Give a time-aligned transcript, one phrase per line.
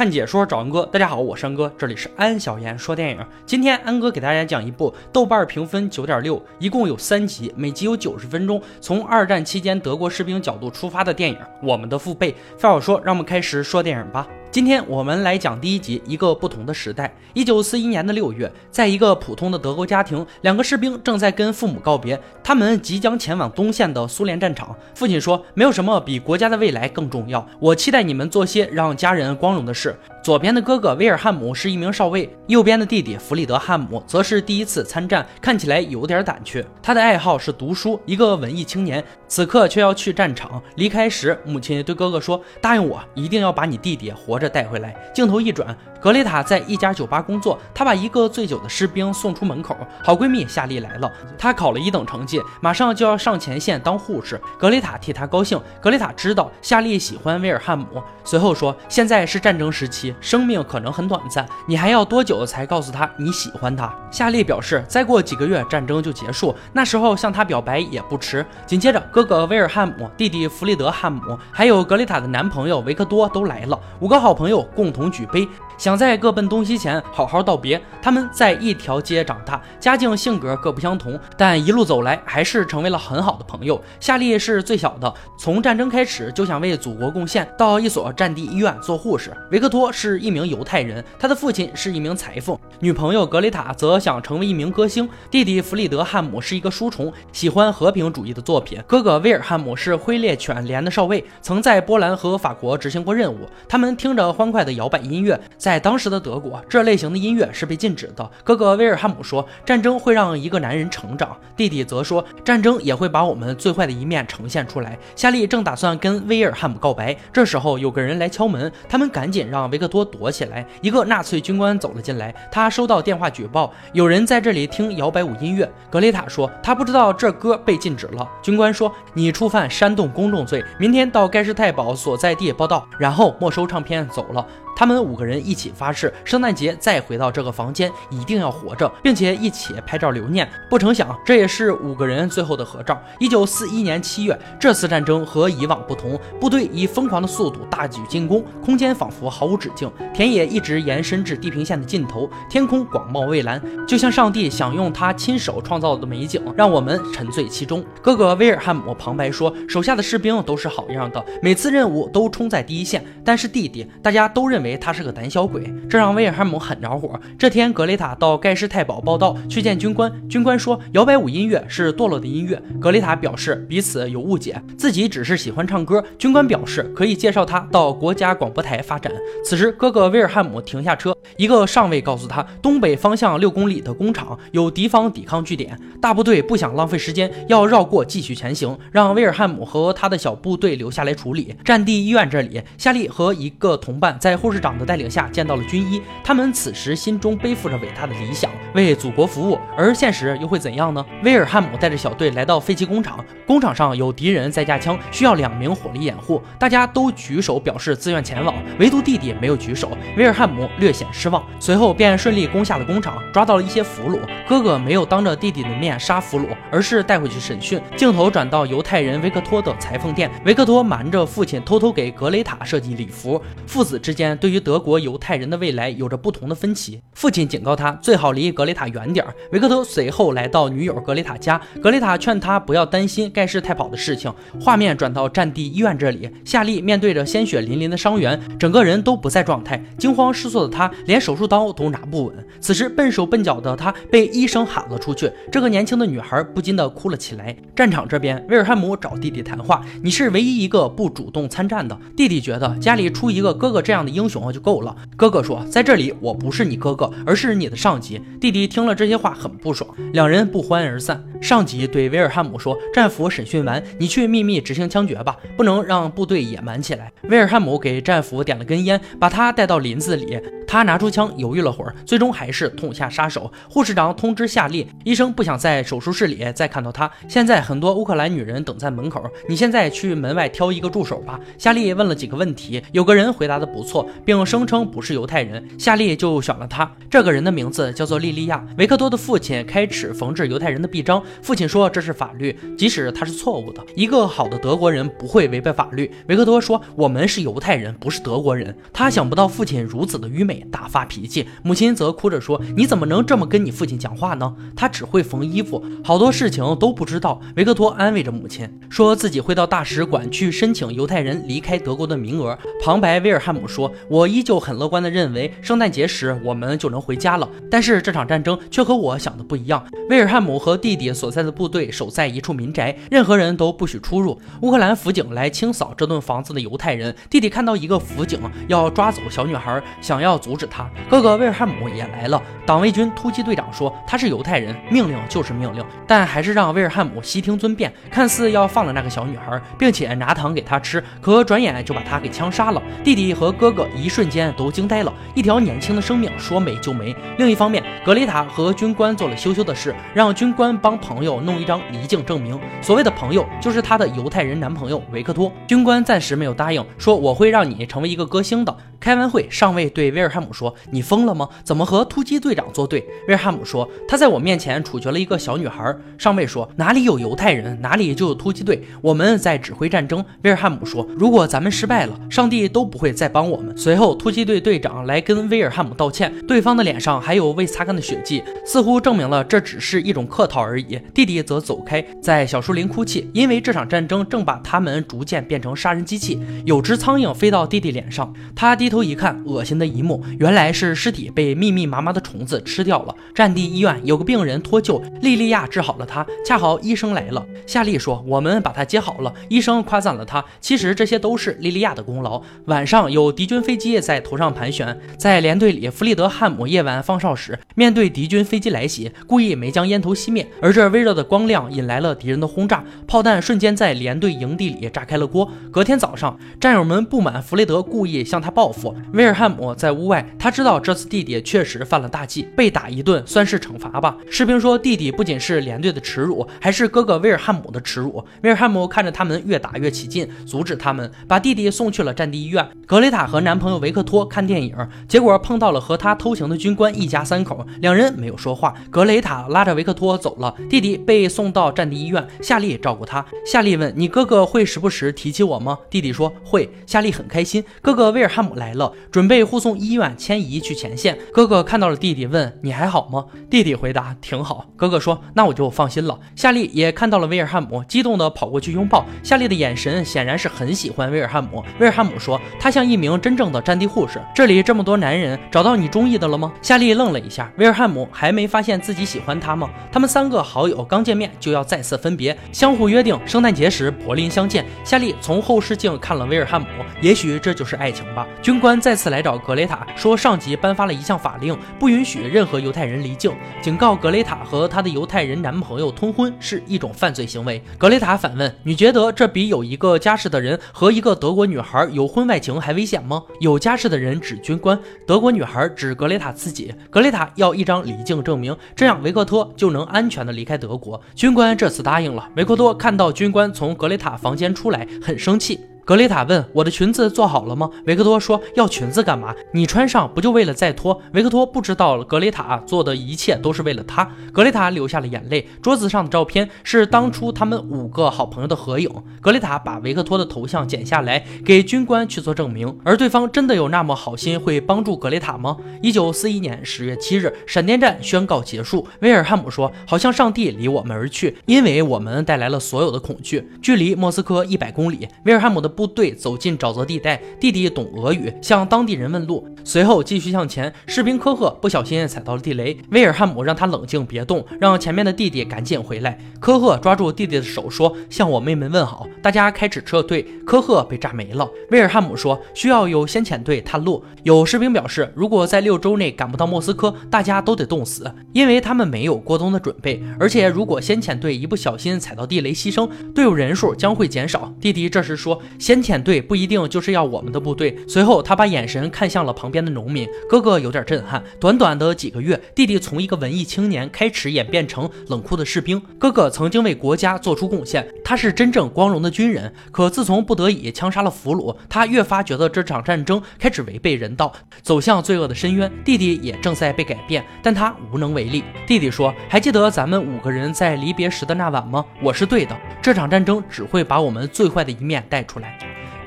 [0.00, 3.18] 看解说找安哥，大家好，我是安哥，这里是安小言说电影。
[3.44, 12.32] 今天安哥给大家讲一部豆瓣评分九点六，一共有三集，每集有九十分钟，从二战期间德国士兵角度出发的电影《我们的父辈》。
[12.56, 14.26] 废话少说，让我们开始说电影吧。
[14.52, 17.14] 今天我们来讲第一集，一个不同的时代。
[17.34, 24.74] 一九四一年的六月，在一个普通的德国家庭，两个士兵正在跟父母告别，他们即将前往东线的苏联战场。
[24.92, 36.62] 父亲说：“没有什么比国家的未来更重要，我期待你们做些让家人光荣的事。”左边的哥哥威尔汉姆是一名少尉，右边的弟弟弗里德汉姆则是第一次参战，看起来有点胆怯。
[36.82, 40.62] 他的爱好是读书，一个文艺青年，此刻却要去战场。
[40.76, 45.74] 离开时，母亲对哥哥说：“答应我，一定要把你弟弟活着带回来。”镜头一转。
[46.00, 49.76] 格雷塔在一家酒吧工作，她把一个醉酒的士兵送出门口。
[50.02, 54.40] 好闺蜜夏丽来了，她考了一等成绩，马上就要上前线当护士。
[54.58, 55.60] 格雷塔替她高兴。
[55.80, 75.46] 格雷塔知道夏丽喜欢威尔汉姆，随后说：“现在是战争时期，生命可能很短暂，你还要多久才告诉他你喜欢他？”夏丽表示：“再过几个月战争就结束，那时候向他表白也不迟。”紧接着，哥哥威尔汉姆、弟弟弗里德汉姆，还有格雷塔的男朋友维克多都来了，五个好朋友共同举杯。
[75.80, 77.80] 想在各奔东西前好好道别。
[78.02, 83.80] 他们在一条街长大，家境性格各不相同，但一路走来还是成为了很好的朋友。
[83.98, 89.34] 夏利是最小的，从战争开始就想为祖国贡献，到一所战地医院做护士。
[89.50, 95.08] 维克托是一名犹太人，他的父亲是一名裁缝，女朋友格雷塔则想成为一名歌星。
[95.30, 98.78] 弟弟弗里德汉姆是一个书虫，喜欢和平主义的作品。
[98.86, 103.48] 哥哥威尔汉姆是挥猎犬连的少尉，曾在波兰和法国执行过任务。
[103.66, 105.69] 他们听着欢快的摇摆音乐，在。
[105.70, 108.28] 在当时的德国，这类型的音乐是被禁止的。
[108.42, 120.66] 哥哥威尔汉姆说：“战争会让一个男人成长。”弟弟则说：“战争也会把我们最坏的一面呈现出来。”夏利正打算跟威尔汉姆告白，这时候有个人来敲门，他们赶紧让维克多躲起来。
[120.80, 125.70] 一个纳粹军官走了进来，他收到电话举报，有人在这里听摇摆舞音乐。
[125.88, 134.44] 格雷塔说：“他不知道这歌被禁止了。”军官说：“你触犯煽动公众罪，明天到盖世太保所在地报道。”然后没收唱片走了。
[134.80, 140.48] 他们五个人一起发誓，圣诞节再回到这个房间，一定要活着，并且一起拍照留念。
[140.70, 142.98] 不成想，这也是五个人最后的合照。
[143.18, 157.84] 一九四一年七月，这次战争和以往不同，部队以疯狂的速度大举进攻，空间仿佛毫无止境，田野一直延伸至地平线的尽头，天空广袤蔚蓝，就像上帝想用他亲手创造的美景，让我们沉醉其中。
[158.00, 164.69] 哥哥威尔汉姆旁白说，手下的士兵都是好样的，每次任务都冲在第一线，但是弟弟，大家都认为。
[164.76, 167.18] 他是个胆小鬼，这让威尔汉姆很着火。
[167.38, 170.12] 这天，格雷塔到盖世太保报道，去见军官。
[170.28, 172.60] 军官说，摇摆舞音乐是堕落的音乐。
[172.80, 176.04] 格雷塔表示彼此有误解，自己只是喜欢唱歌。
[176.16, 179.12] 军官表示可以介绍他到国家广播台发展。
[179.44, 191.56] 此时，哥哥威尔汉姆停下车，一个上尉告诉他，东北方向六公里的工厂有敌方抵抗据点，大部队不想浪费时间，要绕过继续前行，让威尔汉姆和他的小部队留下来处理。
[191.64, 194.59] 战地医院这里，夏利和一个同伴在护士。
[194.60, 199.58] 长的带领下见到了军医，他们此时心中背负着伟大的理想，为祖国服务。
[199.76, 201.02] 而现实又会怎样呢？
[201.24, 206.42] 威尔汉姆带着小队来到废弃工厂，工厂上有敌人在架枪，需要两名火力掩护。
[206.58, 209.96] 大家都举手表示自愿前往，唯独弟弟没有举手。
[210.18, 214.20] 威尔汉姆略显失望，随后便顺利攻下了工厂，抓到了一些俘虏。
[214.46, 217.80] 哥哥没有当着弟弟的面杀俘虏，而是带回去审讯。
[217.96, 223.40] 镜头转到犹太人维克托的裁缝店，维克托瞒着父亲，偷偷给格雷塔设计礼服。
[223.66, 224.49] 父子之间对。
[224.50, 229.32] 对于德国犹太人的未来有着不同的分歧，父亲警告他最好离格雷塔远点儿。
[229.52, 234.34] 维克托随后来到女友格雷塔家，格雷塔劝他不要担心盖世太保的事情。
[234.60, 242.34] 画面转到战地医院这里，夏利面对着鲜血淋淋的伤员，整个人都不在状态，惊慌失措的他连手术刀都拿不稳。
[242.60, 247.56] 此时笨手笨脚的他被医生喊了出去，这个年轻的女孩不禁的哭了起来。
[247.76, 254.50] 战场这边，威尔汉姆找弟弟谈话：“你是唯一一个不主动参战的。”弟弟觉得家里出一个哥哥这样的英雄。
[254.50, 254.96] 就够了。
[255.16, 258.20] 哥哥说，在这里我不是你哥哥，而是你的上级。
[258.40, 261.22] 弟弟听了这些话很不爽，两人不欢而散。
[261.40, 270.38] 上级对威尔汉姆说：“战俘审讯完，你去秘密执行枪决吧，不能让部队野蛮起来。”威尔汉姆给战俘点了根烟，把他带到林子里。
[270.66, 273.50] 他拿出枪，犹豫了会儿，最终还是痛下杀手。
[273.68, 277.10] 护士长通知夏利，医生不想在手术室里再看到他。
[277.26, 281.40] 现在很多乌克兰女人等在门口，你现在去门外挑一个助手吧。
[281.58, 284.08] 夏利问了几个问题，有个人回答的不错。
[284.24, 285.66] 并声称不是犹太人。
[285.78, 286.90] 夏利就选了他。
[287.08, 288.64] 这个人的名字叫做莉莉亚。
[288.78, 291.22] 维克多的父亲开始缝制犹太人的臂章。
[291.42, 293.84] 父亲说这是法律，即使他是错误的。
[293.94, 296.10] 一个好的德国人不会违背法律。
[296.28, 298.76] 维克多说我们是犹太人，不是德国人。
[298.92, 301.46] 他想不到父亲如此的愚昧，大发脾气。
[301.62, 304.54] 母亲则哭着说你怎么能这么跟你父亲讲话呢？
[304.76, 307.40] 他只会缝衣服，好多事情都不知道。
[307.56, 312.58] 维克托安慰着母亲，说自己会到大使馆去申请犹太人离开德国的名额。
[312.82, 317.48] 旁白威尔汉姆说：“我依旧很乐观地认为，圣诞节时我们就能回家了。
[317.70, 319.86] 但是这场战争却和我想的不一样。
[320.08, 324.36] 威尔汉姆和弟弟所在的部队守在一处民宅，任何人都不许出入。
[324.62, 327.14] 乌克兰辅警来清扫这栋房子的犹太人。
[327.30, 330.90] 弟弟看到一个辅警要抓走小女孩，想要阻止他。
[331.08, 332.42] 哥哥威尔汉姆也来了。
[332.66, 342.82] 党卫军突击队长说他是犹太人，命令就是命令，但还是让威尔汉姆悉听尊便，看似要放了那个小女孩，并且拿糖给她吃，可转眼就把她给枪杀了。
[343.04, 347.14] 弟弟和哥哥一瞬间都惊呆了，一条年轻的生命说没就没。
[347.38, 352.58] 另一方面，格雷塔和军官做了羞羞的事，让军官帮朋友弄一张离境证明。
[352.80, 355.52] 所谓的朋友就是他的犹太人男朋友维克托。
[355.66, 358.76] 军官暂时没有答应，说我会让你成为一个歌星的。
[359.00, 361.48] 开完会，上尉对威尔汉姆说：“你疯了吗？
[361.64, 368.82] 怎么和突击队长作对？”威尔汉姆说：“他在我面前处决了一个小女孩。”上尉说：“哪里有犹太人，哪里就有突击队。
[369.00, 381.00] 我们在指挥战争。”威尔汉姆说：“如果咱们失败了，上帝都不会再帮我们。”随后，突击队队长来跟威尔汉姆道歉，对方的脸上还有未擦干的血迹，似乎证明了这只是一种客套而已。
[381.14, 386.38] 弟弟则走开，在小树林哭泣，因为这场战争正把他们逐渐变成杀人机器。
[386.66, 393.14] 有只苍蝇飞到弟弟脸上，他低头一看，恶心的一幕，原来是尸体被密密麻麻的虫子吃掉了。
[393.34, 396.26] 战地医院有个病人脱臼，莉莉亚治好了他。
[396.44, 400.44] 恰好医生来了，夏利说：“我们把他接好了。”医生夸赞了他。
[400.60, 402.42] 其实这些都是莉莉亚的功劳。
[402.66, 415.50] 晚上有敌军飞机在头上盘旋，在连队里，弗里德汉姆夜晚放哨时，面对敌军飞机来袭，故意没将烟头熄灭，而这微弱的光亮引来了敌人的轰炸，炮弹瞬间在连队营地里炸开了锅。
[415.70, 418.79] 隔天早上，战友们不满弗雷德故意向他报复，
[419.12, 424.16] 威尔汉姆在屋外，他知道这次弟弟确实犯了大忌，被打一顿算是惩罚吧。
[424.30, 428.24] 士兵说，弟弟不仅是连队的耻辱，还是哥哥威尔汉姆的耻辱。
[428.42, 432.66] 威尔汉姆看着他们越打越起劲，阻止他们，把弟弟送去了战地医院。
[432.86, 434.76] 格雷塔和男朋友维克托看电影，
[435.08, 438.74] 结果碰到了和他偷情的军官，一家三口，两人没有说话。
[438.90, 443.24] 格雷塔拉着维克托走了，弟弟被送到战地医院，夏利照顾他。
[443.46, 451.18] 夏利问：“你哥哥会时不时提起我吗？”弟弟说：“会。”夏利很开心，哥哥威尔汉姆来来了，准备护送医院迁移去前线。
[451.32, 459.04] 哥哥看到了弟弟，问：“你还好吗？”弟弟回答：“挺好。”哥哥说：“那我就放心了。”夏利也看到了威尔汉姆，激动地跑过去拥抱。
[459.24, 461.64] 夏利的眼神显然是很喜欢威尔汉姆。
[461.80, 464.20] 威尔汉姆说：“他像一名真正的战地护士。
[464.34, 467.50] 这里这么多男人，找到你中意的了吗？”夏利愣了一下。
[467.56, 469.68] 威尔汉姆还没发现自己喜欢他吗？
[469.90, 474.64] 他们三个好友刚见面就要再次分别，相互约定圣诞节时柏林相见。
[474.84, 476.66] 夏利从后视镜看了威尔汉姆，
[477.00, 478.26] 也许这就是爱情吧。
[478.42, 487.64] 军军官再次来找格雷塔，说上级颁发了一项法令，不允许任何犹太人离境，警告格雷塔和她的犹太人男朋友通婚是一种犯罪行为。
[487.78, 496.70] 格雷塔反问：“你觉得这比有一个家室的人和一个德国女孩有婚外情还危险吗？”有家室的人指军官，德国女孩指格雷塔自己。
[496.90, 501.00] 格雷塔要一张离境证明，这样维克托就能安全的离开德国。
[501.14, 502.28] 军官这次答应了。
[502.36, 505.58] 维克托看到军官从格雷塔房间出来，很生气。
[505.90, 509.34] 格雷塔问：“我的裙子做好了吗？”维克托说：“要裙子干嘛？
[509.52, 514.08] 你穿上不就为了再脱？”维克托不知道格雷塔做的一切都是为了他。
[514.32, 515.48] 格雷塔流下了眼泪。
[515.60, 518.88] 桌子上的照片是当初他们五个好朋友的合影。
[519.20, 525.56] 格雷塔把维克托的头像剪下来给军官去做证明，而对方真的有那么好心会帮助格雷塔吗？
[525.82, 528.86] 一九四一年十月七日，闪电战宣告结束。
[529.00, 535.68] 威尔汉姆说：“好像上帝离我们而去，因为我们带来了所有的恐惧。”距离莫斯科一百公里，威尔汉姆的。
[535.80, 539.48] 部队走进沼泽地带，弟弟懂俄语，向当地人问路。
[539.64, 546.18] 随后继续向前，士兵科赫不小心踩到了地雷，威尔汉姆让他冷静，别动，让前面的弟弟赶紧回来。
[546.38, 551.48] 科赫抓住弟弟的手说：“向我妹妹问好。”大家开始撤退，科赫被炸没了。
[551.70, 560.02] 威尔汉姆说：“需要有先遣队探路。”有士兵表示，如果在六周内赶不到莫斯科，大家都得冻死，因为他们没有过冬的准备。
[560.18, 564.52] 而且如果先遣队一不小心踩到地雷牺牲，队伍人数将会减少。
[564.60, 565.40] 弟弟这时说。
[565.60, 567.76] 先遣队不一定就是要我们的部队。
[567.86, 570.08] 随后，他把眼神看向了旁边的农民。
[570.28, 575.80] 哥哥有点震撼，短短的几个月，弟弟从一个文艺青年开始演变成冷酷的士兵。
[575.98, 579.52] 哥哥曾经为国家做出贡献，他是真正光荣的军人。
[579.70, 585.70] 可自从不得已枪杀了俘虏，他越发觉得这场战争开始违背人道，走向罪恶的深渊。
[585.84, 588.42] 弟弟也正在被改变，但他无能为力。
[588.66, 591.84] 弟弟说：“还记得咱们五个人在离别时的那晚吗？
[592.02, 595.49] 我是对的，这场战争只会把我们最坏的一面带出来。”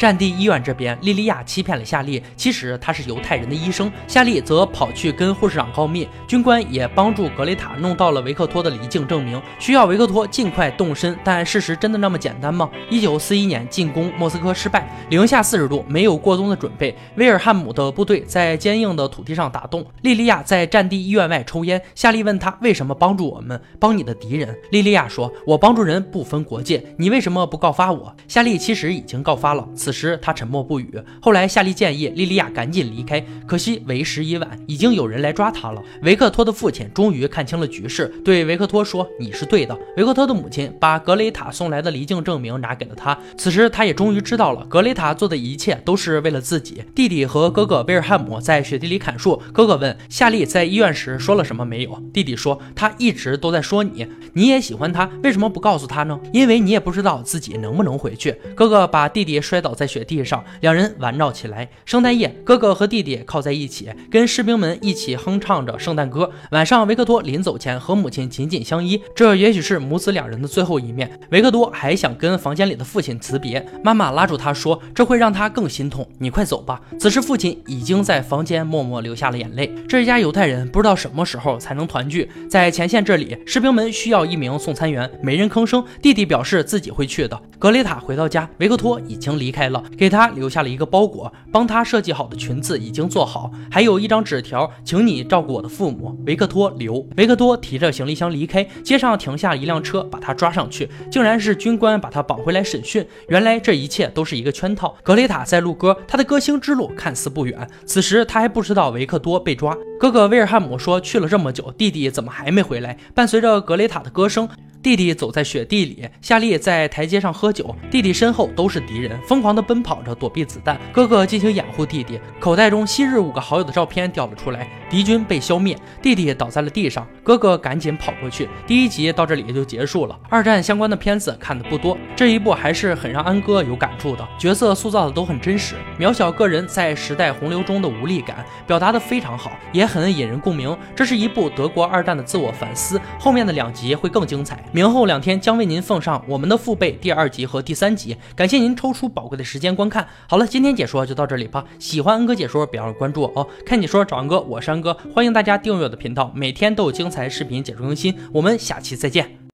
[0.03, 3.89] 战地医院这边，莉莉娅欺骗了夏利，其实她是犹太人的医生。
[4.05, 11.17] 夏利则跑去跟护士长告密，军官也帮助格雷塔弄到了维克托的离境证明，需要维克托尽快动身。
[11.23, 12.69] 但事实真的那么简单吗？
[12.89, 16.93] 一九四一年进攻莫斯科失败，零下四十度，没有过冬的准备。
[17.15, 19.85] 威尔汉姆的部队在坚硬的土地上打洞。
[20.01, 21.81] 莉莉娅在战地医院外抽烟。
[21.95, 24.53] 夏利问他为什么帮助我们，帮你的敌人。
[24.69, 29.65] 莉莉娅说：“我帮助人不分国界，你为什么不告发我？”夏利其实已经告发了。
[29.73, 30.99] 此时他沉默不语。
[31.21, 35.81] 后来夏利建议莉莉娅赶紧离开，可惜为时已晚，已经有人来抓他了。
[36.01, 43.17] 维克托的父亲终于看清了局势，对维克托说：“你是对的。”维克托的母亲把格雷塔送来的离境证明拿给了他。
[43.37, 46.83] 此时他也终于知道了，格雷塔做的一切都是为了自己。
[46.95, 49.41] 弟弟和哥哥威尔汉姆在雪地里砍树。
[49.51, 52.01] 哥哥问夏利在医院时说了什么没有？
[52.11, 56.19] 弟弟说他一直都在说你，你也喜欢他，为什么不告诉他呢？
[56.31, 58.35] 因为你也不知道自己能不能回去。
[58.55, 60.23] 哥哥把弟弟摔倒在在雪地。
[60.23, 61.67] 上两人玩闹起来。
[61.85, 66.31] 圣诞夜，哥哥和弟弟靠在一起，跟士兵们一起哼唱着圣诞歌。
[66.51, 71.19] 晚上，维克多临走前和母亲紧紧相依，这也许是母子两人的最后一面。
[71.31, 79.69] 维克多还想跟房间里的父亲辞别，妈妈拉住他说：“这会让他更心痛，你快走吧。”此时，父亲已经在房间默默流下了眼泪。
[79.89, 82.29] 这一家犹太人不知道什么时候才能团聚。
[82.49, 85.83] 在前线这里，士兵们需要一名送餐员，没人吭声。
[86.01, 87.39] 弟弟表示自己会去的。
[87.59, 90.13] 格雷塔回到家，维克托已经离开了，给。
[90.13, 96.15] 他留下了一个包裹，帮他设计好的裙子已经做好，还有一张纸条，请你照顾我的父母。
[96.27, 97.03] 维克托留。
[97.17, 103.03] 维克托提着行李箱离开，街上停下一辆车，把他抓上去，竟然是军官把他绑回来审讯。
[103.27, 104.95] 原来这一切都是一个圈套。
[105.01, 107.67] 格雷塔在录歌，他的歌星之路看似不远。
[107.87, 109.75] 此时他还不知道维克多被抓。
[109.99, 112.95] 哥哥威尔汉姆说去了这么久，弟弟怎么还没回来？
[113.15, 114.47] 伴随着格雷塔的歌声。
[114.83, 117.73] 弟弟走在雪地里，夏利在台阶上喝酒。
[117.89, 120.77] 弟弟身后都是敌人，疯狂地奔跑着躲避子弹。
[120.91, 124.67] 哥哥进行掩护弟弟，口袋中昔日五个好友的照片掉了出来。
[124.89, 128.49] 敌军被消灭，弟弟倒在了地上，哥哥赶紧跑过去。
[128.67, 130.19] 第一集到这里就结束了。
[130.29, 140.77] 二战相关的片子看的不多，这一部还是很让安哥有感触的，角色塑造的都很真实，渺小个人在时代洪流中的无力感表达的非常好，也很引人共鸣。
[140.93, 144.61] 这是一部德国二战的自我反思，后面的两集会更精彩。
[144.73, 150.07] 明后两天将为您奉上我们的父辈第二集和第三集，感谢您抽出宝贵的时间观看。
[150.27, 151.63] 好了，今天解说就到这里吧。
[151.77, 153.47] 喜欢恩哥解说，别忘了关注我哦。
[153.63, 158.17] 看解说找恩哥，我是安哥，欢迎大家订阅我的频道，每天都有精彩视频解说更新。
[158.31, 159.37] 我们下期再见。